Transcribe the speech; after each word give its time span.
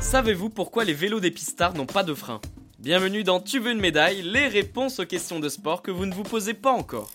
Savez-vous 0.00 0.48
pourquoi 0.48 0.84
les 0.84 0.92
vélos 0.92 1.20
des 1.20 1.30
pistards 1.30 1.74
n'ont 1.74 1.86
pas 1.86 2.04
de 2.04 2.14
frein 2.14 2.40
Bienvenue 2.78 3.24
dans 3.24 3.40
Tu 3.40 3.58
veux 3.58 3.72
une 3.72 3.80
médaille, 3.80 4.22
les 4.22 4.46
réponses 4.46 5.00
aux 5.00 5.06
questions 5.06 5.40
de 5.40 5.48
sport 5.48 5.82
que 5.82 5.90
vous 5.90 6.06
ne 6.06 6.14
vous 6.14 6.22
posez 6.22 6.54
pas 6.54 6.70
encore. 6.70 7.10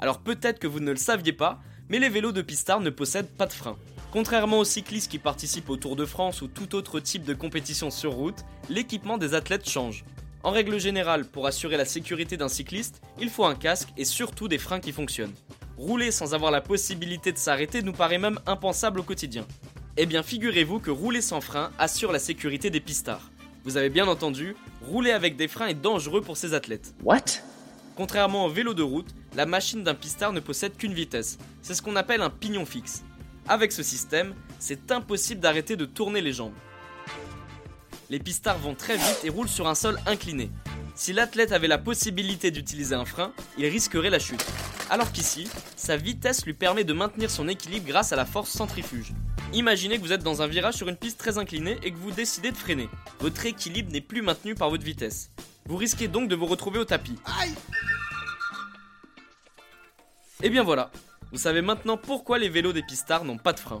Alors 0.00 0.18
peut-être 0.18 0.58
que 0.58 0.66
vous 0.66 0.80
ne 0.80 0.90
le 0.90 0.96
saviez 0.96 1.32
pas, 1.32 1.60
mais 1.88 1.98
les 1.98 2.08
vélos 2.08 2.32
de 2.32 2.42
pistards 2.42 2.80
ne 2.80 2.90
possèdent 2.90 3.34
pas 3.36 3.46
de 3.46 3.52
frein. 3.52 3.76
Contrairement 4.12 4.58
aux 4.58 4.64
cyclistes 4.64 5.10
qui 5.10 5.18
participent 5.18 5.70
au 5.70 5.76
Tour 5.76 5.96
de 5.96 6.04
France 6.04 6.42
ou 6.42 6.48
tout 6.48 6.74
autre 6.74 7.00
type 7.00 7.24
de 7.24 7.34
compétition 7.34 7.90
sur 7.90 8.12
route, 8.12 8.44
l'équipement 8.68 9.18
des 9.18 9.34
athlètes 9.34 9.68
change. 9.68 10.04
En 10.46 10.52
règle 10.52 10.78
générale, 10.78 11.24
pour 11.24 11.48
assurer 11.48 11.76
la 11.76 11.84
sécurité 11.84 12.36
d'un 12.36 12.46
cycliste, 12.46 13.02
il 13.20 13.30
faut 13.30 13.46
un 13.46 13.56
casque 13.56 13.88
et 13.96 14.04
surtout 14.04 14.46
des 14.46 14.58
freins 14.58 14.78
qui 14.78 14.92
fonctionnent. 14.92 15.34
Rouler 15.76 16.12
sans 16.12 16.34
avoir 16.34 16.52
la 16.52 16.60
possibilité 16.60 17.32
de 17.32 17.36
s'arrêter 17.36 17.82
nous 17.82 17.92
paraît 17.92 18.18
même 18.18 18.38
impensable 18.46 19.00
au 19.00 19.02
quotidien. 19.02 19.44
Eh 19.96 20.06
bien 20.06 20.22
figurez-vous 20.22 20.78
que 20.78 20.92
rouler 20.92 21.20
sans 21.20 21.40
frein 21.40 21.72
assure 21.80 22.12
la 22.12 22.20
sécurité 22.20 22.70
des 22.70 22.78
pistards. 22.78 23.32
Vous 23.64 23.76
avez 23.76 23.90
bien 23.90 24.06
entendu, 24.06 24.54
rouler 24.82 25.10
avec 25.10 25.34
des 25.34 25.48
freins 25.48 25.66
est 25.66 25.74
dangereux 25.74 26.20
pour 26.20 26.36
ces 26.36 26.54
athlètes. 26.54 26.94
What? 27.02 27.42
Contrairement 27.96 28.44
au 28.44 28.48
vélo 28.48 28.72
de 28.72 28.84
route, 28.84 29.16
la 29.34 29.46
machine 29.46 29.82
d'un 29.82 29.96
pistard 29.96 30.32
ne 30.32 30.38
possède 30.38 30.76
qu'une 30.76 30.94
vitesse. 30.94 31.38
C'est 31.60 31.74
ce 31.74 31.82
qu'on 31.82 31.96
appelle 31.96 32.22
un 32.22 32.30
pignon 32.30 32.66
fixe. 32.66 33.02
Avec 33.48 33.72
ce 33.72 33.82
système, 33.82 34.32
c'est 34.60 34.92
impossible 34.92 35.40
d'arrêter 35.40 35.74
de 35.74 35.86
tourner 35.86 36.20
les 36.20 36.32
jambes. 36.32 36.54
Les 38.08 38.20
pistards 38.20 38.58
vont 38.58 38.74
très 38.74 38.96
vite 38.96 39.20
et 39.24 39.30
roulent 39.30 39.48
sur 39.48 39.66
un 39.66 39.74
sol 39.74 39.98
incliné. 40.06 40.50
Si 40.94 41.12
l'athlète 41.12 41.50
avait 41.50 41.66
la 41.66 41.78
possibilité 41.78 42.52
d'utiliser 42.52 42.94
un 42.94 43.04
frein, 43.04 43.32
il 43.58 43.66
risquerait 43.66 44.10
la 44.10 44.20
chute. 44.20 44.44
Alors 44.90 45.10
qu'ici, 45.10 45.48
sa 45.74 45.96
vitesse 45.96 46.46
lui 46.46 46.54
permet 46.54 46.84
de 46.84 46.92
maintenir 46.92 47.30
son 47.30 47.48
équilibre 47.48 47.86
grâce 47.86 48.12
à 48.12 48.16
la 48.16 48.24
force 48.24 48.50
centrifuge. 48.50 49.12
Imaginez 49.52 49.96
que 49.96 50.02
vous 50.02 50.12
êtes 50.12 50.22
dans 50.22 50.40
un 50.40 50.46
virage 50.46 50.74
sur 50.74 50.88
une 50.88 50.96
piste 50.96 51.18
très 51.18 51.36
inclinée 51.36 51.78
et 51.82 51.90
que 51.90 51.96
vous 51.96 52.12
décidez 52.12 52.52
de 52.52 52.56
freiner. 52.56 52.88
Votre 53.18 53.44
équilibre 53.46 53.90
n'est 53.90 54.00
plus 54.00 54.22
maintenu 54.22 54.54
par 54.54 54.70
votre 54.70 54.84
vitesse. 54.84 55.30
Vous 55.66 55.76
risquez 55.76 56.06
donc 56.06 56.28
de 56.28 56.36
vous 56.36 56.46
retrouver 56.46 56.78
au 56.78 56.84
tapis. 56.84 57.18
Et 60.42 60.50
bien 60.50 60.62
voilà, 60.62 60.92
vous 61.32 61.38
savez 61.38 61.60
maintenant 61.60 61.96
pourquoi 61.96 62.38
les 62.38 62.48
vélos 62.48 62.72
des 62.72 62.82
pistards 62.82 63.24
n'ont 63.24 63.38
pas 63.38 63.52
de 63.52 63.60
frein. 63.60 63.80